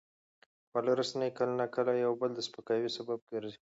خواله 0.69 0.91
رسنۍ 0.99 1.29
کله 1.37 1.53
ناکله 1.59 1.91
د 1.97 1.99
یو 2.05 2.13
بل 2.21 2.31
د 2.35 2.39
سپکاوي 2.47 2.89
سبب 2.97 3.19
ګرځي. 3.31 3.59